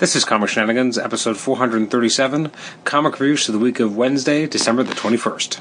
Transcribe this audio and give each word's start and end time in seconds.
This 0.00 0.16
is 0.16 0.24
Comic 0.24 0.48
Shenanigans, 0.48 0.96
episode 0.96 1.36
437, 1.36 2.50
comic 2.84 3.20
reviews 3.20 3.44
for 3.44 3.52
the 3.52 3.58
week 3.58 3.80
of 3.80 3.98
Wednesday, 3.98 4.46
December 4.46 4.82
the 4.82 4.94
21st. 4.94 5.60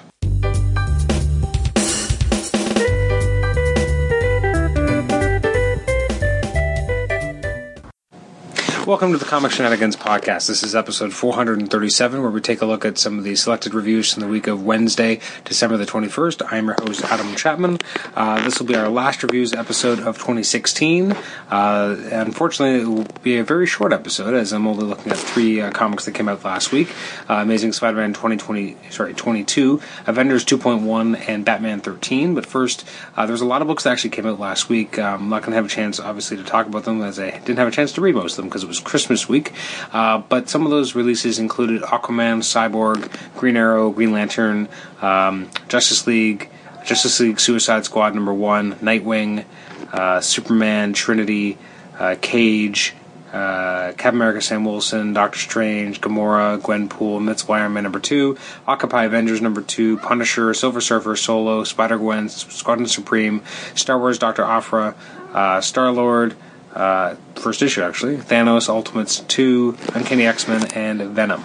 Welcome 8.90 9.12
to 9.12 9.20
the 9.20 9.26
Comic 9.26 9.52
Shenanigans 9.52 9.96
podcast. 9.96 10.48
This 10.48 10.64
is 10.64 10.76
episode 10.76 11.14
437, 11.14 12.24
where 12.24 12.32
we 12.32 12.42
take 12.42 12.64
a 12.64 12.66
look 12.66 12.86
at 12.86 12.98
some 12.98 13.20
of 13.20 13.24
the 13.24 13.36
selected 13.36 13.76
reviews 13.76 14.12
from 14.12 14.22
the 14.22 14.28
week 14.28 14.48
of 14.48 14.66
Wednesday, 14.66 15.20
December 15.46 15.78
the 15.78 15.86
21st. 15.86 16.52
I 16.52 16.58
am 16.58 16.66
your 16.66 16.74
host, 16.74 17.04
Adam 17.04 17.36
Chapman. 17.36 17.78
Uh, 18.16 18.44
this 18.44 18.58
will 18.58 18.66
be 18.66 18.76
our 18.76 18.90
last 18.90 19.22
reviews 19.22 19.54
episode 19.54 20.00
of 20.00 20.18
2016. 20.18 21.12
Uh, 21.52 21.98
unfortunately, 22.12 22.82
it 22.82 22.88
will 22.88 23.06
be 23.22 23.38
a 23.38 23.44
very 23.44 23.68
short 23.68 23.94
episode, 23.94 24.34
as 24.34 24.52
I'm 24.52 24.66
only 24.66 24.86
looking 24.86 25.12
at 25.12 25.20
three 25.20 25.62
uh, 25.62 25.70
comics 25.70 26.06
that 26.06 26.16
came 26.16 26.28
out 26.28 26.44
last 26.44 26.72
week 26.72 26.90
uh, 27.30 27.36
Amazing 27.36 27.74
Spider 27.74 27.98
Man 27.98 28.14
2020, 28.14 28.76
sorry, 28.90 29.14
22, 29.14 29.80
Avengers 30.08 30.44
2.1, 30.46 31.30
and 31.30 31.46
Batman 31.46 31.80
13. 31.80 32.34
But 32.34 32.48
first, 32.48 32.90
uh, 33.16 33.28
there's 33.28 33.42
a 33.42 33.46
lot 33.46 33.62
of 33.62 33.68
books 33.68 33.84
that 33.84 33.92
actually 33.92 34.10
came 34.10 34.26
out 34.26 34.40
last 34.40 34.68
week. 34.68 34.98
Um, 34.98 35.22
I'm 35.22 35.30
not 35.30 35.44
going 35.44 35.52
to 35.52 35.58
have 35.58 35.66
a 35.66 35.70
chance, 35.70 36.00
obviously, 36.00 36.38
to 36.38 36.44
talk 36.44 36.66
about 36.66 36.86
them, 36.86 37.04
as 37.04 37.20
I 37.20 37.30
didn't 37.30 37.60
have 37.60 37.68
a 37.68 37.72
chance 37.72 37.92
to 37.92 38.02
read 38.02 38.16
most 38.16 38.32
of 38.32 38.38
them 38.38 38.46
because 38.46 38.64
it 38.64 38.68
was 38.68 38.79
Christmas 38.80 39.28
week. 39.30 39.54
Uh, 39.92 40.20
but 40.20 40.50
some 40.50 40.66
of 40.66 40.72
those 40.72 40.96
releases 40.96 41.40
included 41.40 41.82
Aquaman, 41.82 42.40
Cyborg, 42.40 43.10
Green 43.36 43.58
Arrow, 43.58 43.92
Green 43.92 44.12
Lantern, 44.12 44.68
um, 45.02 45.50
Justice 45.68 46.08
League, 46.08 46.50
Justice 46.86 47.20
League 47.20 47.40
Suicide 47.40 47.86
Squad 47.86 48.16
number 48.16 48.34
one, 48.34 48.76
Nightwing, 48.76 49.46
uh, 49.92 50.22
Superman, 50.22 50.94
Trinity, 50.94 51.58
uh, 52.00 52.16
Cage, 52.22 52.96
uh, 53.34 53.92
Captain 53.92 54.16
America, 54.16 54.42
Sam 54.42 54.66
Wilson, 54.66 55.14
Doctor 55.14 55.38
Strange, 55.38 56.02
Gamora, 56.02 56.60
Gwenpool, 56.60 57.18
Invincible 57.18 57.54
Iron 57.56 57.74
Man 57.74 57.84
number 57.84 58.00
two, 58.00 58.38
Occupy 58.68 59.06
Avengers 59.06 59.42
number 59.42 59.62
two, 59.62 59.98
Punisher, 59.98 60.54
Silver 60.54 60.82
Surfer, 60.82 61.16
Solo, 61.16 61.64
Spider 61.64 61.98
Gwen, 61.98 62.30
Squadron 62.30 62.88
Supreme, 62.88 63.44
Star 63.76 64.00
Wars, 64.00 64.18
Doctor 64.18 64.44
Aphra, 64.44 64.96
uh, 65.34 65.62
Star 65.62 65.92
Lord, 65.92 66.36
uh, 66.74 67.16
first 67.36 67.62
issue 67.62 67.82
actually, 67.82 68.18
Thanos, 68.18 68.70
Ultimates 68.70 69.20
2, 69.22 69.78
Uncanny 69.96 70.26
X 70.26 70.48
Men, 70.48 70.72
and 70.74 71.02
Venom. 71.02 71.44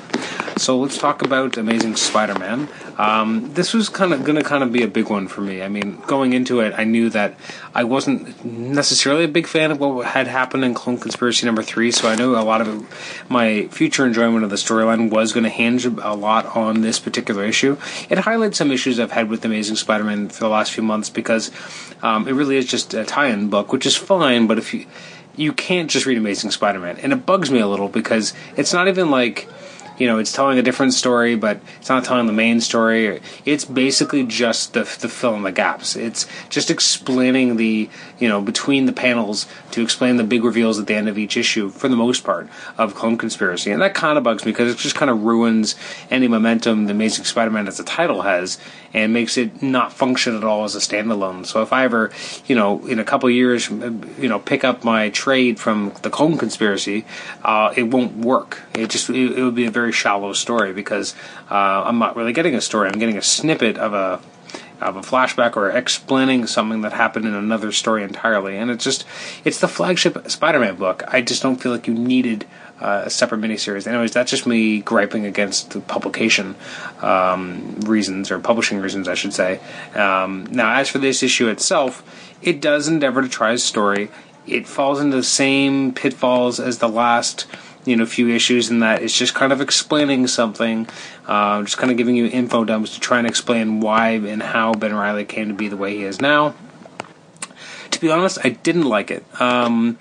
So 0.56 0.78
let's 0.78 0.96
talk 0.96 1.22
about 1.22 1.56
Amazing 1.56 1.96
Spider 1.96 2.38
Man. 2.38 2.68
Um, 2.96 3.52
this 3.54 3.74
was 3.74 3.88
kind 3.88 4.12
of 4.12 4.22
going 4.22 4.36
to 4.36 4.44
kind 4.44 4.62
of 4.62 4.72
be 4.72 4.84
a 4.84 4.88
big 4.88 5.10
one 5.10 5.26
for 5.26 5.40
me. 5.40 5.62
I 5.62 5.68
mean, 5.68 6.00
going 6.06 6.32
into 6.32 6.60
it, 6.60 6.74
I 6.76 6.84
knew 6.84 7.10
that 7.10 7.34
I 7.74 7.82
wasn't 7.82 8.44
necessarily 8.44 9.24
a 9.24 9.28
big 9.28 9.48
fan 9.48 9.72
of 9.72 9.80
what 9.80 10.06
had 10.06 10.28
happened 10.28 10.64
in 10.64 10.72
Clone 10.72 10.98
Conspiracy 10.98 11.44
number 11.44 11.62
three, 11.64 11.90
so 11.90 12.08
I 12.08 12.14
knew 12.14 12.36
a 12.36 12.42
lot 12.44 12.60
of 12.60 12.68
it, 12.68 12.88
my 13.28 13.66
future 13.66 14.06
enjoyment 14.06 14.44
of 14.44 14.50
the 14.50 14.56
storyline 14.56 15.10
was 15.10 15.32
going 15.32 15.42
to 15.42 15.50
hinge 15.50 15.86
a 15.86 16.14
lot 16.14 16.46
on 16.54 16.82
this 16.82 17.00
particular 17.00 17.44
issue. 17.44 17.76
It 18.08 18.18
highlights 18.18 18.56
some 18.56 18.70
issues 18.70 19.00
I've 19.00 19.10
had 19.10 19.28
with 19.28 19.44
Amazing 19.44 19.76
Spider 19.76 20.04
Man 20.04 20.28
for 20.28 20.38
the 20.38 20.48
last 20.48 20.70
few 20.70 20.84
months 20.84 21.10
because 21.10 21.50
um, 22.00 22.28
it 22.28 22.32
really 22.32 22.56
is 22.56 22.66
just 22.66 22.94
a 22.94 23.04
tie 23.04 23.26
in 23.26 23.50
book, 23.50 23.72
which 23.72 23.86
is 23.86 23.96
fine, 23.96 24.46
but 24.46 24.58
if 24.58 24.72
you 24.72 24.86
you 25.36 25.52
can't 25.52 25.90
just 25.90 26.06
read 26.06 26.16
Amazing 26.16 26.52
Spider 26.52 26.78
Man. 26.78 26.96
And 26.98 27.12
it 27.12 27.26
bugs 27.26 27.50
me 27.50 27.58
a 27.58 27.66
little 27.66 27.88
because 27.88 28.34
it's 28.56 28.72
not 28.72 28.86
even 28.86 29.10
like 29.10 29.48
you 29.98 30.06
know, 30.06 30.18
it's 30.18 30.32
telling 30.32 30.58
a 30.58 30.62
different 30.62 30.94
story, 30.94 31.36
but 31.36 31.60
it's 31.78 31.88
not 31.88 32.04
telling 32.04 32.26
the 32.26 32.32
main 32.32 32.60
story. 32.60 33.20
It's 33.44 33.64
basically 33.64 34.24
just 34.24 34.72
the, 34.72 34.80
the 34.80 35.08
fill 35.08 35.34
in 35.34 35.42
the 35.42 35.52
gaps. 35.52 35.96
It's 35.96 36.26
just 36.48 36.70
explaining 36.70 37.56
the, 37.56 37.88
you 38.18 38.28
know, 38.28 38.40
between 38.40 38.86
the 38.86 38.92
panels 38.92 39.46
to 39.72 39.82
explain 39.82 40.16
the 40.16 40.24
big 40.24 40.44
reveals 40.44 40.78
at 40.78 40.86
the 40.86 40.94
end 40.94 41.08
of 41.08 41.18
each 41.18 41.36
issue, 41.36 41.70
for 41.70 41.88
the 41.88 41.96
most 41.96 42.24
part, 42.24 42.48
of 42.78 42.94
Clone 42.94 43.18
Conspiracy. 43.18 43.70
And 43.70 43.82
that 43.82 43.94
kind 43.94 44.18
of 44.18 44.24
bugs 44.24 44.44
me 44.44 44.52
because 44.52 44.72
it 44.72 44.78
just 44.78 44.96
kind 44.96 45.10
of 45.10 45.22
ruins 45.22 45.74
any 46.10 46.28
momentum 46.28 46.86
the 46.86 46.92
Amazing 46.92 47.24
Spider 47.24 47.50
Man 47.50 47.68
as 47.68 47.78
a 47.78 47.84
title 47.84 48.22
has 48.22 48.58
and 48.92 49.12
makes 49.12 49.36
it 49.36 49.60
not 49.60 49.92
function 49.92 50.36
at 50.36 50.44
all 50.44 50.64
as 50.64 50.76
a 50.76 50.78
standalone. 50.78 51.44
So 51.44 51.62
if 51.62 51.72
I 51.72 51.84
ever, 51.84 52.12
you 52.46 52.54
know, 52.54 52.86
in 52.86 53.00
a 53.00 53.04
couple 53.04 53.28
years, 53.28 53.68
you 53.68 54.28
know, 54.28 54.38
pick 54.38 54.62
up 54.62 54.84
my 54.84 55.10
trade 55.10 55.58
from 55.58 55.92
the 56.02 56.10
Clone 56.10 56.38
Conspiracy, 56.38 57.04
uh, 57.42 57.74
it 57.76 57.84
won't 57.84 58.16
work. 58.18 58.62
It 58.72 58.90
just, 58.90 59.10
it, 59.10 59.36
it 59.36 59.42
would 59.42 59.56
be 59.56 59.66
a 59.66 59.70
very 59.70 59.83
very 59.84 59.92
shallow 59.92 60.32
story 60.32 60.72
because 60.72 61.14
uh, 61.50 61.84
I'm 61.84 61.98
not 61.98 62.16
really 62.16 62.32
getting 62.32 62.54
a 62.54 62.60
story. 62.62 62.88
I'm 62.88 62.98
getting 62.98 63.18
a 63.18 63.22
snippet 63.22 63.76
of 63.76 63.92
a 63.92 64.20
of 64.80 64.96
a 64.96 65.00
flashback 65.00 65.56
or 65.56 65.70
explaining 65.70 66.46
something 66.46 66.80
that 66.82 66.92
happened 66.92 67.26
in 67.26 67.34
another 67.34 67.70
story 67.70 68.02
entirely. 68.02 68.56
And 68.56 68.70
it's 68.70 68.82
just 68.82 69.04
it's 69.44 69.60
the 69.60 69.68
flagship 69.68 70.30
Spider-Man 70.30 70.76
book. 70.76 71.02
I 71.06 71.20
just 71.20 71.42
don't 71.42 71.56
feel 71.56 71.70
like 71.70 71.86
you 71.86 71.92
needed 71.92 72.46
uh, 72.80 73.02
a 73.04 73.10
separate 73.10 73.42
miniseries. 73.42 73.86
Anyways, 73.86 74.12
that's 74.12 74.30
just 74.30 74.46
me 74.46 74.80
griping 74.80 75.26
against 75.26 75.70
the 75.70 75.80
publication 75.80 76.56
um, 77.02 77.76
reasons 77.80 78.30
or 78.30 78.38
publishing 78.38 78.80
reasons, 78.80 79.06
I 79.06 79.14
should 79.14 79.34
say. 79.34 79.60
Um, 79.94 80.46
now, 80.50 80.80
as 80.80 80.88
for 80.88 80.98
this 80.98 81.22
issue 81.22 81.48
itself, 81.48 82.02
it 82.40 82.60
does 82.62 82.88
endeavor 82.88 83.20
to 83.20 83.28
try 83.28 83.52
a 83.52 83.58
story. 83.58 84.08
It 84.46 84.66
falls 84.66 85.00
into 85.00 85.16
the 85.16 85.22
same 85.22 85.92
pitfalls 85.92 86.58
as 86.58 86.78
the 86.78 86.88
last 86.88 87.46
you 87.84 87.96
know 87.96 88.02
a 88.02 88.06
few 88.06 88.28
issues 88.28 88.70
in 88.70 88.80
that 88.80 89.02
it's 89.02 89.16
just 89.16 89.34
kind 89.34 89.52
of 89.52 89.60
explaining 89.60 90.26
something, 90.26 90.88
uh, 91.26 91.62
just 91.62 91.76
kind 91.76 91.90
of 91.90 91.96
giving 91.96 92.16
you 92.16 92.26
info 92.26 92.64
dumps 92.64 92.94
to 92.94 93.00
try 93.00 93.18
and 93.18 93.26
explain 93.26 93.80
why 93.80 94.10
and 94.10 94.42
how 94.42 94.72
Ben 94.74 94.94
Reilly 94.94 95.24
came 95.24 95.48
to 95.48 95.54
be 95.54 95.68
the 95.68 95.76
way 95.76 95.96
he 95.96 96.04
is 96.04 96.20
now. 96.20 96.54
To 97.90 98.00
be 98.00 98.10
honest, 98.10 98.38
I 98.44 98.50
didn't 98.50 98.84
like 98.84 99.10
it. 99.10 99.24
Um, 99.40 99.98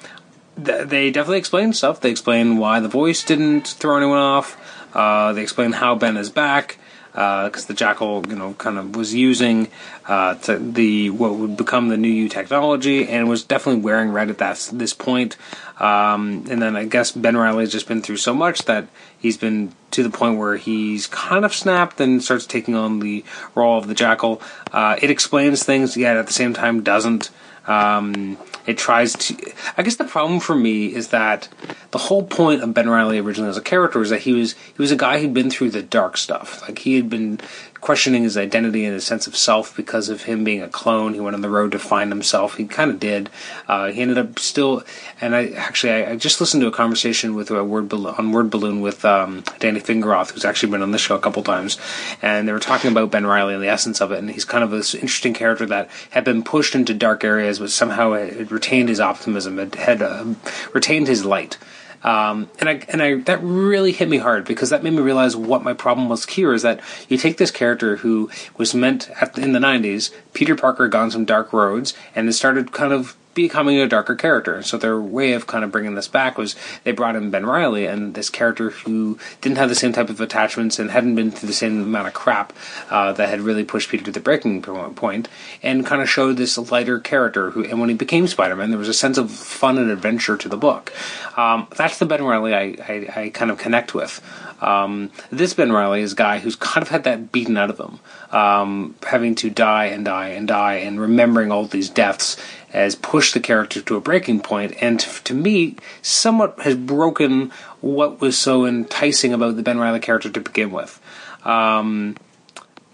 th- 0.64 0.88
they 0.88 1.12
definitely 1.12 1.38
explain 1.40 1.74
stuff. 1.74 2.02
They 2.02 2.10
explain 2.10 2.58
why 2.58 2.80
the 2.80 2.88
voice 2.88 3.24
didn't 3.24 3.68
throw 3.68 3.98
anyone 3.98 4.18
off. 4.18 4.58
Uh, 4.96 5.34
they 5.34 5.42
explain 5.42 5.74
how 5.74 5.96
Ben 5.96 6.18
is 6.18 6.30
back 6.30 6.78
because 7.14 7.66
uh, 7.66 7.68
the 7.68 7.74
Jackal, 7.76 8.26
you 8.28 8.36
know, 8.36 8.56
kind 8.56 8.80
of 8.80 8.96
was 8.96 9.14
using 9.14 9.68
uh, 10.08 10.34
the 10.34 11.12
what 11.12 11.36
would 11.36 11.56
become 11.56 11.90
the 11.90 11.98
new 11.98 12.10
U 12.10 12.28
technology, 12.28 13.08
and 13.08 13.30
was 13.30 13.44
definitely 13.44 13.82
wearing 13.82 14.10
red 14.10 14.32
at 14.32 14.40
that 14.40 14.70
this 14.74 14.94
point. 14.94 15.38
Um, 15.80 16.46
and 16.50 16.62
then 16.62 16.76
I 16.76 16.86
guess 16.86 17.12
Ben 17.12 17.38
Reilly 17.38 17.64
has 17.64 17.72
just 17.72 17.88
been 17.88 18.02
through 18.02 18.18
so 18.18 18.34
much 18.34 18.66
that 18.66 18.88
he's 19.18 19.38
been 19.38 19.74
to 19.92 20.02
the 20.02 20.10
point 20.10 20.40
where 20.40 20.58
he's 20.58 21.06
kind 21.06 21.46
of 21.46 21.54
snapped 21.54 22.02
and 22.02 22.24
starts 22.24 22.48
taking 22.48 22.74
on 22.74 23.00
the 23.00 23.24
role 23.54 23.78
of 23.78 23.88
the 23.88 23.94
Jackal. 23.94 24.42
Uh, 24.72 24.98
it 25.02 25.12
explains 25.12 25.64
things, 25.64 25.96
yet 25.96 26.18
at 26.18 26.26
the 26.26 26.34
same 26.34 26.54
time 26.54 26.82
doesn't. 26.82 27.30
Um, 27.68 28.38
it 28.66 28.78
tries 28.78 29.14
to. 29.14 29.54
I 29.78 29.84
guess 29.84 29.96
the 29.98 30.06
problem 30.06 30.40
for 30.40 30.56
me 30.56 30.94
is 30.94 31.10
that 31.10 31.50
the 31.92 31.98
whole 31.98 32.24
point 32.24 32.62
of 32.64 32.74
Ben 32.74 32.90
Reilly 32.90 33.20
originally 33.20 33.50
as 33.50 33.58
a 33.58 33.62
character 33.62 34.02
is 34.02 34.10
that 34.10 34.22
he 34.22 34.34
was 34.34 34.54
he 34.54 34.82
was 34.82 34.92
a 34.92 34.96
guy 34.96 35.20
who'd 35.20 35.34
been 35.34 35.50
through 35.50 35.72
the 35.72 35.84
dark 35.84 36.18
stuff. 36.18 36.62
Like 36.62 36.80
he 36.80 36.96
had 36.96 37.10
been 37.10 37.40
questioning 37.84 38.24
his 38.24 38.38
identity 38.38 38.86
and 38.86 38.94
his 38.94 39.04
sense 39.04 39.28
of 39.28 39.36
self 39.36 39.76
because 39.76 40.08
of 40.08 40.24
him 40.24 40.46
being 40.46 40.62
a 40.62 40.70
clone. 40.70 41.14
He 41.14 41.20
went 41.20 41.36
on 41.36 41.42
the 41.42 41.50
road 41.50 41.74
to 41.74 41.80
find 41.80 42.10
himself. 42.10 42.56
He 42.56 42.66
kind 42.66 42.90
of 42.90 42.98
did. 42.98 43.30
Uh, 43.68 43.92
he 43.92 44.02
ended 44.02 44.18
up 44.18 44.40
still, 44.40 44.84
and 45.20 45.36
I 45.36 45.50
actually 45.50 45.92
I, 45.92 46.12
I 46.12 46.16
just 46.16 46.40
listened 46.40 46.62
to 46.62 46.68
a 46.68 46.72
conversation 46.72 47.36
with 47.36 47.52
a 47.52 47.62
word 47.62 47.94
on 47.94 48.32
Word 48.32 48.50
Balloon 48.50 48.80
with 48.80 49.04
um, 49.04 49.44
Danny 49.60 49.82
Fingeroth, 49.82 50.32
who's 50.32 50.46
actually 50.46 50.72
been 50.72 50.82
on 50.82 50.92
this 50.92 51.02
show 51.02 51.16
a 51.16 51.20
couple 51.20 51.44
times, 51.44 51.78
and 52.22 52.48
they 52.48 52.54
were 52.54 52.60
talking 52.60 52.90
about 52.90 53.12
Ben 53.12 53.26
Reilly 53.26 53.54
and 53.54 53.62
the 53.62 53.68
essence 53.68 54.00
of 54.00 54.14
it. 54.14 54.20
And 54.20 54.32
he's 54.32 54.46
kind 54.46 54.64
of 54.64 54.72
this 54.72 54.96
interesting 54.96 55.34
character 55.34 55.66
that 55.66 55.90
had 56.12 56.24
been 56.24 56.42
pushed 56.42 56.76
into 56.76 56.94
dark 56.94 57.26
areas, 57.26 57.60
but 57.60 57.70
somehow 57.70 58.14
had 58.14 58.50
retained 58.50 58.88
his 58.88 59.02
optimism, 59.02 59.58
had, 59.58 59.76
had 59.76 60.02
uh, 60.02 60.36
retained 60.72 61.08
his 61.08 61.26
light. 61.26 61.58
Um, 62.04 62.50
and 62.60 62.70
I 62.70 62.82
and 62.90 63.02
I 63.02 63.16
that 63.22 63.40
really 63.42 63.94
hit 63.94 64.10
me 64.10 64.18
hard 64.18 64.46
because 64.46 64.70
that 64.70 64.84
made 64.84 64.94
me 64.94 65.02
realize 65.02 65.36
what 65.36 65.64
my 65.64 65.74
problem 65.74 66.10
was 66.10 66.26
here 66.26 66.54
is 66.54 66.62
that 66.62 66.82
you 67.08 67.18
take 67.18 67.38
this 67.38 67.52
character 67.52 67.98
who 67.98 68.30
was 68.58 68.76
meant 68.76 69.10
at, 69.22 69.38
in 69.38 69.54
the 69.54 69.60
'90s, 69.60 70.12
Peter 70.34 70.56
Parker 70.56 70.88
gone 70.88 71.12
some 71.12 71.26
dark 71.26 71.54
roads, 71.54 71.94
and 72.16 72.28
it 72.28 72.34
started 72.34 72.72
kind 72.72 72.92
of 72.92 73.16
becoming 73.34 73.80
a 73.80 73.88
darker 73.88 74.16
character. 74.16 74.62
So 74.64 74.78
their 74.78 75.00
way 75.00 75.34
of 75.34 75.48
kind 75.48 75.64
of 75.64 75.72
bringing 75.72 75.96
this 75.96 76.08
back 76.08 76.38
was 76.38 76.56
they 76.84 76.92
brought 76.92 77.16
in 77.16 77.30
Ben 77.30 77.46
Reilly 77.46 77.86
and 77.86 78.14
this 78.14 78.30
character 78.30 78.70
who 78.70 79.18
didn't 79.42 79.58
have 79.58 79.70
the 79.70 79.76
same 79.76 79.94
type 79.94 80.10
of 80.10 80.22
attachments 80.22 80.80
and 80.80 80.92
hadn't 80.92 81.16
been 81.16 81.32
through 81.32 81.48
the 81.48 81.54
same 81.54 81.82
amount 81.82 82.08
of 82.08 82.14
crap 82.14 82.54
uh, 82.90 83.14
that 83.14 83.30
had 83.30 83.42
really 83.42 83.64
pushed 83.64 83.90
Peter 83.90 84.04
to 84.06 84.12
the 84.12 84.20
breaking 84.20 84.62
point, 84.62 85.28
and 85.62 85.86
kind 85.86 86.02
of 86.02 86.10
showed 86.10 86.38
this 86.38 86.58
lighter 86.72 87.00
character 87.00 87.52
who. 87.52 87.64
And 87.64 87.80
when 87.80 87.90
he 87.90 87.96
became 87.96 88.28
Spider-Man, 88.28 88.70
there 88.70 88.80
was 88.80 88.90
a 88.90 88.94
sense 88.94 89.18
of 89.18 89.32
fun 89.32 89.78
and 89.78 89.90
adventure 89.90 90.38
to 90.38 90.50
the 90.50 90.58
book. 90.58 90.94
Um, 91.38 91.68
that's 91.76 91.98
the 92.00 92.06
Ben 92.06 92.24
Reilly 92.24 92.54
I, 92.54 92.62
I, 92.88 93.08
I 93.16 93.30
kind 93.30 93.50
of 93.50 93.58
connect 93.58 93.94
with. 93.94 94.22
Um, 94.64 95.12
this 95.30 95.54
Ben 95.54 95.72
Reilly 95.72 96.02
is 96.02 96.14
a 96.14 96.16
guy 96.16 96.40
who's 96.40 96.56
kind 96.56 96.82
of 96.82 96.90
had 96.90 97.04
that 97.04 97.32
beaten 97.32 97.58
out 97.58 97.70
of 97.70 97.80
him, 97.80 98.00
um, 98.32 98.96
having 99.06 99.36
to 99.36 99.50
die 99.50 99.86
and 99.86 100.06
die 100.06 100.30
and 100.30 100.48
die, 100.48 100.76
and 100.76 101.00
remembering 101.00 101.52
all 101.52 101.66
these 101.66 101.90
deaths 101.90 102.38
has 102.70 102.96
pushed 102.96 103.34
the 103.34 103.40
character 103.40 103.82
to 103.82 103.96
a 103.96 104.02
breaking 104.02 104.40
point, 104.40 104.74
and 104.82 105.00
to 105.00 105.34
me, 105.34 105.76
somewhat 106.02 106.60
has 106.62 106.76
broken 106.76 107.52
what 107.82 108.20
was 108.20 108.38
so 108.38 108.66
enticing 108.66 109.34
about 109.34 109.56
the 109.56 109.64
Ben 109.64 109.80
Reilly 109.80 110.00
character 110.00 110.30
to 110.30 110.40
begin 110.40 110.72
with. 110.72 111.00
Um, 111.44 112.16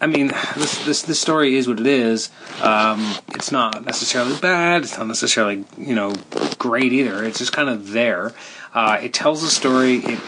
I 0.02 0.08
mean, 0.08 0.28
this, 0.56 0.86
this 0.86 1.02
this 1.04 1.20
story 1.20 1.56
is 1.56 1.68
what 1.68 1.80
it 1.80 1.88
is. 1.88 2.30
Um, 2.62 3.16
it's 3.30 3.52
not 3.52 3.86
necessarily 3.86 4.38
bad. 4.40 4.84
It's 4.84 4.98
not 4.98 5.08
necessarily 5.08 5.66
you 5.78 5.96
know 5.96 6.14
great 6.58 6.94
either. 6.94 7.24
It's 7.24 7.40
just 7.40 7.54
kind 7.54 7.70
of 7.70 7.92
there. 7.92 8.34
Uh, 8.74 9.00
it 9.02 9.14
tells 9.14 9.44
a 9.44 9.50
story. 9.50 9.98
It 9.98 10.20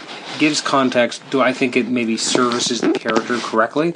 gives 0.42 0.60
context. 0.60 1.22
Do 1.30 1.40
I 1.40 1.54
think 1.54 1.78
it 1.78 1.88
maybe 1.88 2.18
services 2.18 2.82
the 2.82 2.92
character 2.94 3.38
correctly? 3.38 3.94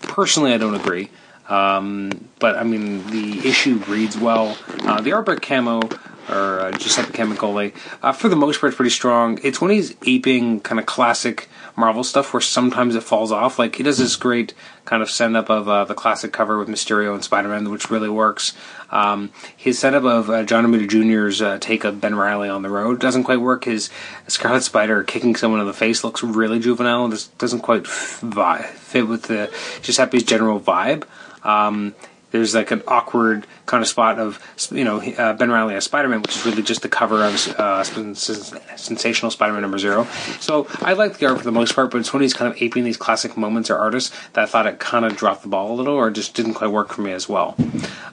Personally, 0.00 0.52
I 0.54 0.56
don't 0.56 0.76
agree. 0.76 1.10
Um, 1.48 2.28
but 2.38 2.56
I 2.56 2.62
mean, 2.62 3.04
the 3.08 3.46
issue 3.46 3.82
reads 3.88 4.16
well. 4.16 4.56
Uh, 4.84 5.00
the 5.00 5.12
art 5.12 5.26
by 5.26 5.34
Camo 5.34 5.80
or 6.28 6.60
uh, 6.60 6.72
Giuseppe 6.72 7.12
Camuncoli, 7.12 7.74
uh, 8.02 8.12
for 8.12 8.28
the 8.28 8.36
most 8.36 8.60
part, 8.60 8.70
it's 8.70 8.76
pretty 8.76 8.90
strong. 8.90 9.38
It's 9.42 9.60
when 9.60 9.70
he's 9.70 9.94
aping 10.06 10.60
kind 10.60 10.78
of 10.78 10.86
classic 10.86 11.48
Marvel 11.78 12.02
stuff 12.02 12.34
where 12.34 12.40
sometimes 12.40 12.96
it 12.96 13.02
falls 13.02 13.30
off. 13.30 13.58
Like 13.58 13.76
he 13.76 13.84
does 13.84 13.98
this 13.98 14.16
great 14.16 14.52
kind 14.84 15.02
of 15.02 15.08
send 15.08 15.36
up 15.36 15.48
of 15.48 15.68
uh, 15.68 15.84
the 15.84 15.94
classic 15.94 16.32
cover 16.32 16.58
with 16.58 16.68
Mysterio 16.68 17.14
and 17.14 17.22
Spider 17.22 17.48
Man, 17.48 17.70
which 17.70 17.90
really 17.90 18.08
works. 18.08 18.52
Um, 18.90 19.30
his 19.56 19.78
setup 19.78 20.04
of 20.04 20.28
uh, 20.28 20.42
John 20.42 20.66
Romita 20.66 20.88
Jr.'s 20.88 21.40
uh, 21.40 21.58
take 21.58 21.84
of 21.84 22.00
Ben 22.00 22.16
Reilly 22.16 22.48
on 22.48 22.62
the 22.62 22.68
road 22.68 23.00
doesn't 23.00 23.24
quite 23.24 23.40
work. 23.40 23.64
His 23.64 23.90
Scarlet 24.26 24.62
Spider 24.62 25.04
kicking 25.04 25.36
someone 25.36 25.60
in 25.60 25.66
the 25.66 25.72
face 25.72 26.02
looks 26.02 26.22
really 26.22 26.58
juvenile 26.58 27.04
and 27.04 27.12
just 27.12 27.36
doesn't 27.38 27.60
quite 27.60 27.86
fit 27.86 29.06
with 29.06 29.24
the 29.24 29.50
Giuseppe's 29.82 30.24
general 30.24 30.58
vibe. 30.58 31.04
Um, 31.44 31.94
there's 32.30 32.54
like 32.54 32.70
an 32.70 32.82
awkward 32.86 33.46
kind 33.66 33.82
of 33.82 33.88
spot 33.88 34.18
of 34.18 34.40
you 34.70 34.84
know 34.84 35.00
uh, 35.00 35.32
Ben 35.34 35.50
Reilly 35.50 35.74
as 35.74 35.84
Spider-Man, 35.84 36.22
which 36.22 36.36
is 36.36 36.44
really 36.44 36.62
just 36.62 36.82
the 36.82 36.88
cover 36.88 37.24
of 37.24 37.34
uh, 37.58 37.84
Sensational 37.84 39.30
Spider-Man 39.30 39.62
number 39.62 39.78
zero. 39.78 40.04
So 40.40 40.66
I 40.80 40.92
like 40.92 41.18
the 41.18 41.26
art 41.26 41.38
for 41.38 41.44
the 41.44 41.52
most 41.52 41.74
part, 41.74 41.90
but 41.90 41.98
it's 41.98 42.12
when 42.12 42.22
he's 42.22 42.34
kind 42.34 42.52
of 42.52 42.60
aping 42.62 42.84
these 42.84 42.96
classic 42.96 43.36
moments 43.36 43.70
or 43.70 43.76
artists 43.76 44.14
that 44.32 44.42
I 44.42 44.46
thought 44.46 44.66
it 44.66 44.78
kind 44.78 45.04
of 45.04 45.16
dropped 45.16 45.42
the 45.42 45.48
ball 45.48 45.72
a 45.72 45.74
little, 45.74 45.94
or 45.94 46.10
just 46.10 46.34
didn't 46.34 46.54
quite 46.54 46.70
work 46.70 46.92
for 46.92 47.02
me 47.02 47.12
as 47.12 47.28
well. 47.28 47.56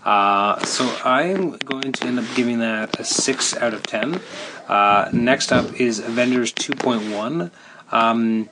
Uh, 0.03 0.59
so 0.59 0.85
I'm 1.03 1.57
going 1.57 1.91
to 1.91 2.05
end 2.05 2.19
up 2.19 2.25
giving 2.35 2.59
that 2.59 2.99
a 2.99 3.03
six 3.03 3.55
out 3.57 3.73
of 3.73 3.83
ten. 3.83 4.21
Uh, 4.67 5.09
next 5.13 5.51
up 5.51 5.79
is 5.79 5.99
Avengers 5.99 6.51
2.1. 6.53 7.51
Um, 7.91 8.49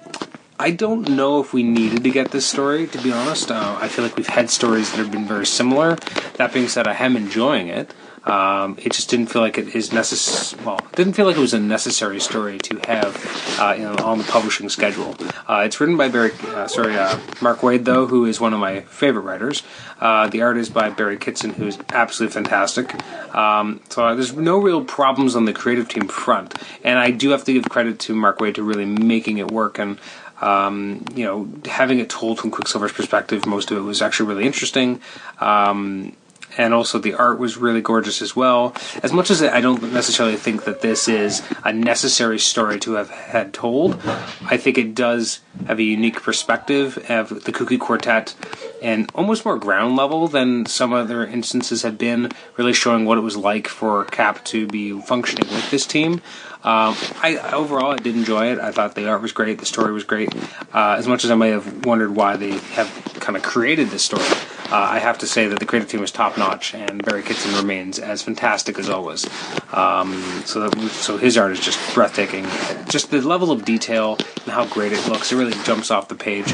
I 0.59 0.71
don't 0.71 1.09
know 1.09 1.41
if 1.41 1.51
we 1.51 1.63
needed 1.63 2.03
to 2.03 2.11
get 2.11 2.31
this 2.31 2.45
story, 2.45 2.87
to 2.87 3.01
be 3.01 3.11
honest. 3.11 3.51
Uh, 3.51 3.77
I 3.81 3.87
feel 3.87 4.05
like 4.05 4.15
we've 4.15 4.27
had 4.27 4.49
stories 4.49 4.91
that 4.91 4.97
have 4.97 5.11
been 5.11 5.25
very 5.25 5.47
similar. 5.47 5.95
That 6.35 6.53
being 6.53 6.67
said, 6.67 6.87
I 6.87 6.93
am 6.93 7.15
enjoying 7.17 7.69
it. 7.69 7.93
Um, 8.25 8.77
it 8.81 8.93
just 8.93 9.09
didn't 9.09 9.27
feel 9.27 9.41
like 9.41 9.57
it 9.57 9.75
is 9.75 9.91
necessary. 9.91 10.63
Well, 10.63 10.77
it 10.77 10.95
didn't 10.95 11.13
feel 11.13 11.25
like 11.25 11.35
it 11.35 11.41
was 11.41 11.53
a 11.53 11.59
necessary 11.59 12.21
story 12.21 12.57
to 12.59 12.79
have 12.87 13.59
uh, 13.59 13.73
you 13.77 13.83
know, 13.83 13.95
on 13.95 14.17
the 14.17 14.23
publishing 14.23 14.69
schedule. 14.69 15.15
Uh, 15.45 15.63
it's 15.65 15.81
written 15.81 15.97
by 15.97 16.07
Barry, 16.07 16.31
uh, 16.47 16.67
sorry, 16.67 16.95
uh, 16.95 17.19
Mark 17.41 17.59
Waid, 17.59 17.83
though, 17.83 18.05
who 18.05 18.25
is 18.25 18.39
one 18.39 18.53
of 18.53 18.59
my 18.59 18.81
favorite 18.81 19.23
writers. 19.23 19.63
Uh, 19.99 20.27
the 20.27 20.41
art 20.41 20.57
is 20.57 20.69
by 20.69 20.89
Barry 20.89 21.17
Kitson, 21.17 21.53
who 21.53 21.67
is 21.67 21.77
absolutely 21.89 22.33
fantastic. 22.33 22.93
Um, 23.35 23.81
so 23.89 24.05
uh, 24.05 24.15
there's 24.15 24.33
no 24.33 24.57
real 24.57 24.85
problems 24.85 25.35
on 25.35 25.43
the 25.43 25.53
creative 25.53 25.89
team 25.89 26.07
front, 26.07 26.53
and 26.83 26.99
I 26.99 27.11
do 27.11 27.31
have 27.31 27.43
to 27.45 27.53
give 27.53 27.67
credit 27.69 27.99
to 28.01 28.15
Mark 28.15 28.39
Waid 28.39 28.55
to 28.55 28.63
really 28.63 28.85
making 28.85 29.39
it 29.39 29.51
work 29.51 29.79
and. 29.79 29.99
Um, 30.43 31.05
you 31.15 31.23
know, 31.23 31.47
having 31.65 31.99
it 31.99 32.09
told 32.09 32.37
from 32.37 32.51
Quicksilver's 32.51 32.91
perspective, 32.91 33.45
most 33.45 33.71
of 33.71 33.77
it 33.77 33.81
was 33.81 34.01
actually 34.01 34.27
really 34.27 34.45
interesting. 34.45 35.01
Um, 35.39 36.15
and 36.57 36.73
also 36.73 36.99
the 36.99 37.13
art 37.13 37.39
was 37.39 37.57
really 37.57 37.81
gorgeous 37.81 38.21
as 38.21 38.35
well. 38.35 38.75
As 39.01 39.11
much 39.11 39.31
as 39.31 39.41
I 39.41 39.61
don't 39.61 39.81
necessarily 39.93 40.35
think 40.35 40.65
that 40.65 40.81
this 40.81 41.07
is 41.07 41.41
a 41.63 41.73
necessary 41.73 42.39
story 42.39 42.79
to 42.81 42.93
have 42.93 43.09
had 43.09 43.53
told, 43.53 43.99
I 44.45 44.57
think 44.57 44.77
it 44.77 44.93
does 44.93 45.39
have 45.65 45.79
a 45.79 45.83
unique 45.83 46.21
perspective 46.21 46.97
of 47.09 47.45
the 47.45 47.51
Kooky 47.51 47.79
Quartet 47.79 48.35
and 48.81 49.09
almost 49.15 49.45
more 49.45 49.57
ground 49.57 49.95
level 49.95 50.27
than 50.27 50.65
some 50.65 50.93
other 50.93 51.25
instances 51.25 51.83
have 51.83 51.97
been, 51.97 52.31
really 52.57 52.73
showing 52.73 53.05
what 53.05 53.17
it 53.17 53.21
was 53.21 53.37
like 53.37 53.67
for 53.67 54.05
Cap 54.05 54.43
to 54.45 54.67
be 54.67 54.99
functioning 55.01 55.49
with 55.49 55.71
this 55.71 55.85
team. 55.85 56.21
Um, 56.63 56.95
I 57.21 57.37
overall 57.53 57.91
I 57.91 57.97
did 57.97 58.15
enjoy 58.15 58.51
it. 58.53 58.59
I 58.59 58.71
thought 58.71 58.95
the 58.95 59.09
art 59.09 59.21
was 59.21 59.33
great, 59.33 59.59
the 59.59 59.65
story 59.65 59.91
was 59.91 60.05
great. 60.05 60.33
Uh, 60.73 60.95
as 60.97 61.07
much 61.07 61.25
as 61.25 61.31
I 61.31 61.35
may 61.35 61.49
have 61.49 61.85
wondered 61.85 62.15
why 62.15 62.37
they 62.37 62.51
have 62.51 62.89
kind 63.19 63.35
of 63.35 63.43
created 63.43 63.89
this 63.89 64.03
story, 64.03 64.23
uh, 64.71 64.75
I 64.75 64.99
have 64.99 65.19
to 65.19 65.27
say 65.27 65.47
that 65.49 65.59
the 65.59 65.65
creative 65.65 65.89
team 65.89 65.99
was 65.99 66.11
top 66.11 66.37
notch, 66.37 66.73
and 66.73 67.03
Barry 67.03 67.21
Kitson 67.21 67.53
remains 67.55 67.99
as 67.99 68.23
fantastic 68.23 68.79
as 68.79 68.89
always. 68.89 69.25
Um, 69.73 70.13
so, 70.45 70.67
that, 70.67 70.89
so 70.89 71.17
his 71.17 71.37
art 71.37 71.51
is 71.51 71.59
just 71.59 71.93
breathtaking. 71.93 72.45
Just 72.89 73.11
the 73.11 73.21
level 73.21 73.51
of 73.51 73.65
detail 73.65 74.17
and 74.17 74.53
how 74.53 74.65
great 74.65 74.93
it 74.93 75.07
looks, 75.07 75.31
it 75.31 75.35
really 75.35 75.53
jumps 75.63 75.91
off 75.91 76.07
the 76.07 76.15
page. 76.15 76.51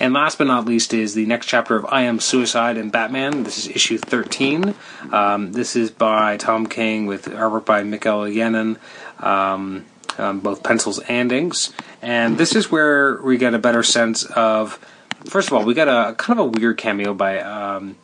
And 0.00 0.14
last 0.14 0.38
but 0.38 0.46
not 0.46 0.64
least 0.64 0.94
is 0.94 1.14
the 1.14 1.26
next 1.26 1.46
chapter 1.46 1.76
of 1.76 1.86
I 1.88 2.02
Am 2.02 2.20
Suicide 2.20 2.76
and 2.76 2.92
Batman. 2.92 3.42
This 3.42 3.58
is 3.58 3.68
issue 3.68 3.98
13. 3.98 4.74
Um, 5.12 5.52
this 5.52 5.74
is 5.74 5.90
by 5.90 6.36
Tom 6.36 6.66
King 6.66 7.06
with 7.06 7.26
artwork 7.26 7.64
by 7.64 7.82
Mikel 7.82 8.20
Janín. 8.22 8.78
Um, 9.18 9.84
um, 10.18 10.40
both 10.40 10.62
pencils 10.62 10.98
and 11.00 11.30
inks. 11.32 11.72
And 12.02 12.38
this 12.38 12.54
is 12.54 12.70
where 12.70 13.20
we 13.22 13.38
get 13.38 13.54
a 13.54 13.58
better 13.58 13.82
sense 13.82 14.24
of 14.24 14.78
first 15.24 15.48
of 15.48 15.54
all, 15.54 15.64
we 15.64 15.74
got 15.74 15.88
a 15.88 16.14
kind 16.14 16.38
of 16.38 16.46
a 16.46 16.48
weird 16.48 16.76
cameo 16.78 17.14
by 17.14 17.40
um, 17.40 17.96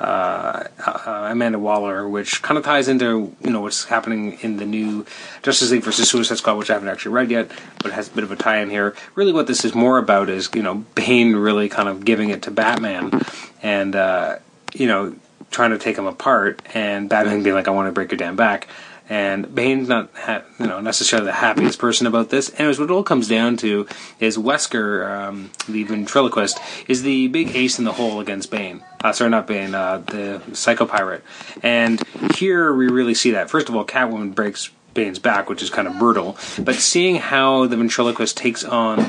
uh, 0.00 0.64
uh, 0.86 1.28
Amanda 1.30 1.58
Waller, 1.58 2.08
which 2.08 2.42
kind 2.42 2.58
of 2.58 2.64
ties 2.64 2.88
into 2.88 3.34
you 3.42 3.50
know 3.50 3.60
what's 3.60 3.84
happening 3.84 4.38
in 4.40 4.56
the 4.56 4.66
new 4.66 5.06
Justice 5.42 5.70
League 5.70 5.82
versus 5.82 6.08
Suicide 6.08 6.38
Squad, 6.38 6.56
which 6.56 6.70
I 6.70 6.74
haven't 6.74 6.88
actually 6.88 7.12
read 7.12 7.30
yet, 7.30 7.50
but 7.82 7.92
has 7.92 8.08
a 8.08 8.10
bit 8.10 8.24
of 8.24 8.32
a 8.32 8.36
tie-in 8.36 8.70
here. 8.70 8.94
Really, 9.14 9.32
what 9.32 9.46
this 9.46 9.64
is 9.64 9.74
more 9.74 9.98
about 9.98 10.28
is 10.28 10.50
you 10.54 10.62
know 10.62 10.84
Bane 10.94 11.36
really 11.36 11.68
kind 11.68 11.88
of 11.88 12.04
giving 12.04 12.30
it 12.30 12.42
to 12.42 12.50
Batman, 12.50 13.20
and 13.62 13.94
uh, 13.94 14.38
you 14.74 14.86
know 14.86 15.14
trying 15.50 15.70
to 15.70 15.78
take 15.78 15.96
him 15.96 16.06
apart, 16.06 16.60
and 16.74 17.08
Batman 17.08 17.42
being 17.42 17.54
like, 17.54 17.68
"I 17.68 17.70
want 17.70 17.88
to 17.88 17.92
break 17.92 18.10
your 18.10 18.18
damn 18.18 18.36
back." 18.36 18.68
And 19.08 19.54
Bane's 19.54 19.88
not 19.88 20.10
ha- 20.14 20.42
you 20.58 20.66
know 20.66 20.80
necessarily 20.80 21.26
the 21.26 21.32
happiest 21.32 21.78
person 21.78 22.06
about 22.06 22.30
this. 22.30 22.52
Anyways, 22.58 22.78
what 22.78 22.90
it 22.90 22.92
all 22.92 23.02
comes 23.02 23.28
down 23.28 23.56
to 23.58 23.86
is 24.20 24.36
Wesker, 24.36 25.08
um, 25.08 25.50
the 25.68 25.84
ventriloquist, 25.84 26.58
is 26.88 27.02
the 27.02 27.28
big 27.28 27.54
ace 27.54 27.78
in 27.78 27.84
the 27.84 27.92
hole 27.92 28.20
against 28.20 28.50
Bane. 28.50 28.82
Uh, 29.02 29.12
sorry, 29.12 29.30
not 29.30 29.46
Bane, 29.46 29.74
uh, 29.74 29.98
the 29.98 30.40
Psycho 30.52 30.86
Pirate. 30.86 31.22
And 31.62 32.02
here 32.36 32.72
we 32.72 32.88
really 32.88 33.14
see 33.14 33.32
that. 33.32 33.50
First 33.50 33.68
of 33.68 33.76
all, 33.76 33.84
Catwoman 33.84 34.34
breaks 34.34 34.70
Bane's 34.94 35.18
back, 35.18 35.50
which 35.50 35.62
is 35.62 35.70
kind 35.70 35.86
of 35.86 35.98
brutal. 35.98 36.38
But 36.58 36.76
seeing 36.76 37.16
how 37.16 37.66
the 37.66 37.76
ventriloquist 37.76 38.36
takes 38.36 38.64
on 38.64 39.00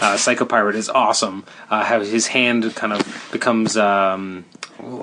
uh, 0.00 0.16
Psycho 0.16 0.46
Pirate 0.46 0.74
is 0.74 0.88
awesome. 0.88 1.44
Uh, 1.70 1.84
how 1.84 2.00
his 2.00 2.28
hand 2.28 2.74
kind 2.74 2.92
of 2.92 3.28
becomes 3.30 3.76
um, 3.76 4.46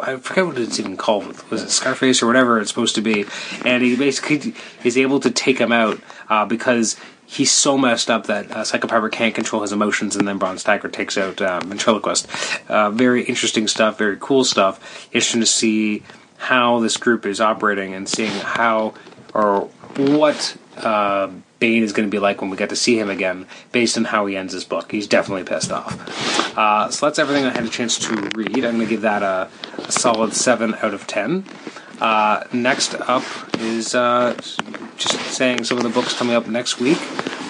I 0.02 0.18
forget 0.18 0.46
what 0.46 0.58
it's 0.58 0.80
even 0.80 0.98
called. 0.98 1.42
Was 1.50 1.64
it 1.64 1.70
Scarface 1.70 2.22
or 2.22 2.28
whatever 2.28 2.60
it's 2.60 2.70
supposed 2.70 2.96
to 2.96 3.02
be? 3.02 3.26
And 3.66 3.84
he 3.84 3.96
basically 3.96 4.54
is 4.84 4.98
able 4.98 5.20
to 5.22 5.32
take 5.32 5.60
him 5.60 5.72
out 5.72 6.00
uh, 6.30 6.46
because 6.46 6.98
he's 7.26 7.52
so 7.52 7.78
messed 7.78 8.10
up 8.10 8.28
that 8.28 8.52
uh, 8.52 8.64
Psycho 8.64 8.88
Pirate 8.88 9.14
can't 9.14 9.34
control 9.34 9.62
his 9.62 9.72
emotions, 9.72 10.16
and 10.16 10.28
then 10.28 10.38
Bronze 10.38 10.64
Tiger 10.64 10.90
takes 10.90 11.18
out 11.18 11.42
uh, 11.42 11.62
Ventriloquist. 11.62 12.28
Uh, 12.70 12.92
very 12.92 13.24
interesting 13.24 13.68
stuff, 13.68 13.98
very 13.98 14.18
cool 14.20 14.44
stuff. 14.44 15.08
Interesting 15.14 15.42
to 15.42 15.48
see 15.48 16.04
how 16.38 16.80
this 16.80 16.98
group 16.98 17.26
is 17.26 17.40
operating 17.40 17.94
and 17.94 18.10
seeing 18.10 18.32
how 18.32 18.94
or 19.34 19.70
what 19.98 20.58
uh, 20.78 21.30
Bane 21.60 21.84
is 21.84 21.94
going 21.94 22.08
to 22.08 22.12
be 22.12 22.20
like 22.20 22.42
when 22.42 22.50
we 22.50 22.58
get 22.58 22.70
to 22.70 22.76
see 22.76 23.00
him 23.00 23.10
again, 23.10 23.46
based 23.72 23.98
on 23.98 24.06
how 24.06 24.26
he 24.26 24.36
ends 24.36 24.54
his 24.54 24.64
book. 24.64 24.92
He's 24.92 25.08
definitely 25.08 25.44
pissed 25.44 25.72
off. 25.72 26.58
Uh, 26.58 26.90
so 26.90 27.06
that's 27.06 27.20
everything 27.20 27.46
I 27.46 27.52
had 27.52 27.64
a 27.64 27.70
chance 27.70 28.00
to 28.00 28.30
read. 28.36 28.66
I'm 28.66 28.76
going 28.76 28.80
to 28.80 28.86
give 28.88 29.02
that 29.02 29.24
a, 29.24 29.50
a, 29.78 29.92
solid 29.92 30.34
7 30.34 30.76
out 30.76 30.94
of 30.94 31.08
10. 31.08 31.46
Uh, 32.00 32.44
next 32.52 32.96
up 32.96 33.24
is 33.60 33.94
uh, 33.94 34.34
just 34.98 35.20
saying 35.32 35.66
some 35.66 35.78
of 35.78 35.84
the 35.84 35.90
books 35.90 36.18
coming 36.18 36.36
up 36.36 36.48
next 36.48 36.80
week. 36.80 37.00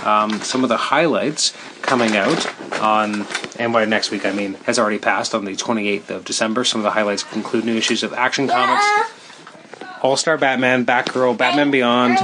Um, 0.06 0.40
some 0.42 0.64
of 0.64 0.70
the 0.70 0.78
highlights 0.78 1.56
coming 1.82 2.16
out 2.18 2.48
on, 2.82 3.26
and 3.60 3.72
by 3.72 3.86
next 3.86 4.12
week 4.12 4.26
I 4.26 4.32
mean 4.32 4.56
has 4.66 4.80
already 4.80 4.98
passed 4.98 5.36
on 5.36 5.46
the 5.46 5.56
28th 5.56 6.10
of 6.10 6.26
December. 6.26 6.64
Some 6.64 6.82
of 6.82 6.84
the 6.84 6.92
highlights 6.92 7.24
include 7.34 7.66
new 7.66 7.76
issues 7.76 8.02
of 8.02 8.12
Action 8.14 8.48
Comics, 8.48 8.86
All 10.02 10.18
Star 10.18 10.38
Batman, 10.38 10.86
Batgirl, 10.86 11.38
Batman 11.38 11.72
Beyond, 11.72 12.18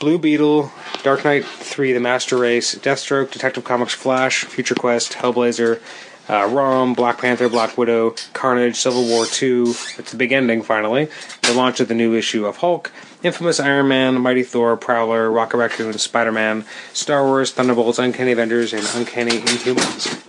Blue 0.00 0.18
Beetle, 0.18 0.72
Dark 1.02 1.24
Knight 1.24 1.44
3, 1.44 1.92
The 1.92 2.00
Master 2.00 2.36
Race, 2.36 2.74
Deathstroke, 2.74 3.30
Detective 3.30 3.64
Comics 3.64 3.94
Flash, 3.94 4.44
Future 4.44 4.74
Quest, 4.74 5.12
Hellblazer, 5.12 5.80
uh, 6.28 6.48
Rom, 6.50 6.94
Black 6.94 7.18
Panther, 7.18 7.48
Black 7.48 7.78
Widow, 7.78 8.14
Carnage, 8.32 8.76
Civil 8.76 9.06
War 9.06 9.26
2. 9.26 9.74
It's 9.98 10.10
the 10.10 10.16
big 10.16 10.32
ending, 10.32 10.62
finally. 10.62 11.08
The 11.42 11.54
launch 11.54 11.78
of 11.78 11.88
the 11.88 11.94
new 11.94 12.14
issue 12.14 12.46
of 12.46 12.56
Hulk, 12.56 12.90
Infamous 13.22 13.60
Iron 13.60 13.88
Man, 13.88 14.20
Mighty 14.20 14.42
Thor, 14.42 14.76
Prowler, 14.76 15.30
Rocket 15.30 15.58
Raccoon, 15.58 15.96
Spider 15.98 16.32
Man, 16.32 16.64
Star 16.92 17.24
Wars, 17.24 17.52
Thunderbolts, 17.52 17.98
Uncanny 18.00 18.32
Avengers, 18.32 18.72
and 18.72 18.88
Uncanny 18.94 19.38
Inhumans. 19.38 20.22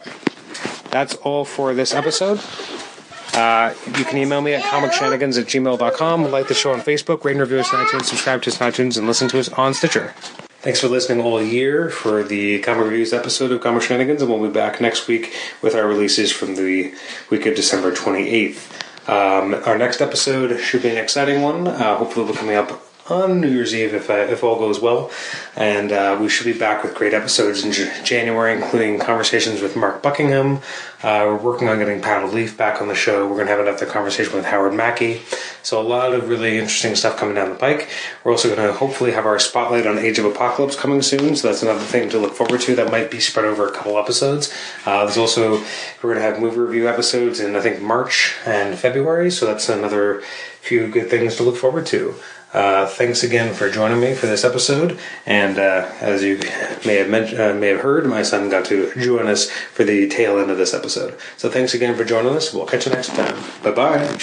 That's 0.91 1.15
all 1.15 1.45
for 1.45 1.73
this 1.73 1.93
episode. 1.93 2.39
Uh, 3.37 3.71
you 3.95 4.03
can 4.03 4.17
email 4.17 4.41
me 4.41 4.55
at 4.55 4.63
comicshenanigans 4.63 5.39
at 5.39 5.45
gmail.com. 5.45 6.31
Like 6.31 6.47
the 6.47 6.55
show 6.55 6.73
on 6.73 6.81
Facebook, 6.81 7.23
rate 7.23 7.33
and 7.33 7.41
review 7.41 7.59
us 7.59 7.71
on 7.71 7.85
iTunes, 7.85 8.05
subscribe 8.05 8.41
to 8.41 8.49
us 8.49 8.59
on 8.59 8.71
iTunes, 8.71 8.97
and 8.97 9.05
listen 9.05 9.29
to 9.29 9.39
us 9.39 9.47
on 9.49 9.75
Stitcher. 9.75 10.15
Thanks 10.61 10.81
for 10.81 10.87
listening 10.87 11.23
all 11.23 11.39
year 11.39 11.91
for 11.91 12.23
the 12.23 12.59
Comic 12.61 12.85
Reviews 12.85 13.13
episode 13.13 13.51
of 13.51 13.61
Comic 13.61 13.83
Shenanigans, 13.83 14.23
and 14.23 14.31
we'll 14.31 14.41
be 14.41 14.51
back 14.51 14.81
next 14.81 15.07
week 15.07 15.35
with 15.61 15.75
our 15.75 15.87
releases 15.87 16.31
from 16.31 16.55
the 16.55 16.95
week 17.29 17.45
of 17.45 17.55
December 17.55 17.91
28th. 17.91 19.07
Um, 19.07 19.53
our 19.65 19.77
next 19.77 20.01
episode 20.01 20.59
should 20.59 20.81
be 20.81 20.89
an 20.89 20.97
exciting 20.97 21.43
one. 21.43 21.67
Uh, 21.67 21.95
hopefully, 21.95 22.25
we'll 22.25 22.33
be 22.33 22.39
coming 22.39 22.55
up 22.55 22.86
on 23.09 23.41
New 23.41 23.49
Year's 23.49 23.73
Eve 23.73 23.93
if, 23.93 24.09
uh, 24.09 24.13
if 24.13 24.43
all 24.43 24.57
goes 24.57 24.79
well. 24.79 25.11
And 25.55 25.91
uh, 25.91 26.17
we 26.19 26.29
should 26.29 26.45
be 26.45 26.57
back 26.57 26.83
with 26.83 26.95
great 26.95 27.13
episodes 27.13 27.63
in 27.63 27.71
J- 27.71 28.01
January, 28.03 28.53
including 28.55 28.99
conversations 28.99 29.61
with 29.61 29.75
Mark 29.75 30.01
Buckingham. 30.01 30.57
Uh, 31.03 31.25
we're 31.25 31.37
working 31.37 31.69
on 31.69 31.77
getting 31.77 32.01
Paddle 32.01 32.31
Leaf 32.31 32.57
back 32.57 32.81
on 32.81 32.87
the 32.87 32.95
show. 32.95 33.27
We're 33.27 33.35
going 33.35 33.47
to 33.47 33.51
have 33.51 33.59
another 33.59 33.85
conversation 33.85 34.33
with 34.33 34.45
Howard 34.45 34.73
Mackie. 34.73 35.21
So, 35.61 35.79
a 35.79 35.83
lot 35.83 36.13
of 36.13 36.27
really 36.27 36.57
interesting 36.57 36.95
stuff 36.95 37.17
coming 37.17 37.35
down 37.35 37.49
the 37.49 37.55
pike. 37.55 37.89
We're 38.23 38.31
also 38.31 38.53
going 38.53 38.67
to 38.67 38.73
hopefully 38.73 39.11
have 39.11 39.25
our 39.25 39.37
spotlight 39.37 39.85
on 39.85 39.99
Age 39.99 40.17
of 40.17 40.25
Apocalypse 40.25 40.75
coming 40.75 41.01
soon. 41.01 41.35
So, 41.35 41.49
that's 41.49 41.61
another 41.61 41.79
thing 41.81 42.09
to 42.09 42.17
look 42.17 42.33
forward 42.33 42.61
to. 42.61 42.75
That 42.75 42.91
might 42.91 43.11
be 43.11 43.19
spread 43.19 43.45
over 43.45 43.67
a 43.67 43.71
couple 43.71 43.97
episodes. 43.97 44.51
Uh, 44.85 45.05
there's 45.05 45.17
also, 45.17 45.59
we're 46.01 46.13
going 46.13 46.15
to 46.15 46.21
have 46.21 46.39
movie 46.39 46.57
review 46.57 46.89
episodes 46.89 47.39
in, 47.39 47.55
I 47.55 47.61
think, 47.61 47.81
March 47.81 48.35
and 48.45 48.77
February. 48.77 49.29
So, 49.29 49.45
that's 49.45 49.69
another 49.69 50.23
few 50.61 50.87
good 50.87 51.09
things 51.09 51.35
to 51.35 51.43
look 51.43 51.57
forward 51.57 51.85
to. 51.87 52.15
Uh, 52.53 52.85
thanks 52.87 53.23
again 53.23 53.53
for 53.53 53.69
joining 53.69 53.99
me 53.99 54.13
for 54.13 54.25
this 54.25 54.43
episode. 54.43 54.97
And 55.25 55.59
uh, 55.59 55.89
as 55.99 56.23
you 56.23 56.37
may 56.85 56.95
have 56.95 57.09
mentioned, 57.09 57.41
uh, 57.41 57.53
may 57.53 57.67
have 57.67 57.81
heard, 57.81 58.05
my 58.05 58.23
son 58.23 58.49
got 58.49 58.65
to 58.65 58.93
join 58.95 59.27
us 59.27 59.49
for 59.49 59.83
the 59.83 60.07
tail 60.07 60.39
end 60.39 60.49
of 60.49 60.57
this 60.57 60.73
episode. 60.73 61.17
So 61.35 61.49
thanks 61.49 61.73
again 61.73 61.95
for 61.95 62.03
joining 62.03 62.35
us. 62.35 62.53
We'll 62.53 62.65
catch 62.65 62.85
you 62.85 62.93
next 62.93 63.09
time. 63.09 63.37
Bye 63.63 63.71
bye. 63.71 64.19